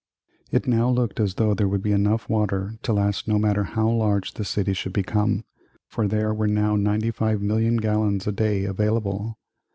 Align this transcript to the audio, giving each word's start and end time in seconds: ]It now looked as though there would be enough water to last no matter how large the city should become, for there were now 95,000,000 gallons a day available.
]It 0.51 0.65
now 0.67 0.89
looked 0.89 1.19
as 1.19 1.35
though 1.35 1.53
there 1.53 1.67
would 1.67 1.83
be 1.83 1.91
enough 1.91 2.27
water 2.27 2.79
to 2.81 2.91
last 2.91 3.27
no 3.27 3.37
matter 3.37 3.65
how 3.65 3.87
large 3.87 4.33
the 4.33 4.43
city 4.43 4.73
should 4.73 4.93
become, 4.93 5.43
for 5.85 6.07
there 6.07 6.33
were 6.33 6.47
now 6.47 6.75
95,000,000 6.75 7.79
gallons 7.79 8.25
a 8.25 8.31
day 8.31 8.63
available. 8.65 9.37